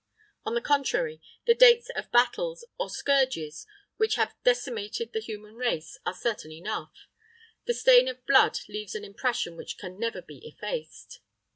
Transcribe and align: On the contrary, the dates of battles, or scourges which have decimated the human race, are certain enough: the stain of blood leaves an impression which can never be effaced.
On 0.45 0.55
the 0.55 0.61
contrary, 0.61 1.21
the 1.45 1.53
dates 1.53 1.89
of 1.95 2.09
battles, 2.11 2.65
or 2.79 2.89
scourges 2.89 3.67
which 3.97 4.15
have 4.15 4.33
decimated 4.43 5.13
the 5.13 5.19
human 5.19 5.53
race, 5.53 5.99
are 6.07 6.15
certain 6.15 6.51
enough: 6.51 7.05
the 7.65 7.75
stain 7.75 8.07
of 8.07 8.25
blood 8.25 8.57
leaves 8.67 8.95
an 8.95 9.05
impression 9.05 9.55
which 9.55 9.77
can 9.77 9.99
never 9.99 10.23
be 10.23 10.39
effaced. 10.39 11.19